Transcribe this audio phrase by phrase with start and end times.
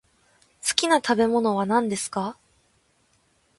[0.67, 2.35] 好きな食べ物は何ですか。